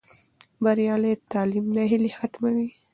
[0.63, 2.69] بریالی تعلیم ناهیلي ختموي.